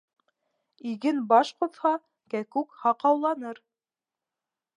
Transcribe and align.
Иген 0.91 1.19
баш 1.33 1.51
ҡоҫһа, 1.59 1.93
кәкүк 2.35 2.75
һаҡауланыр. 2.87 3.63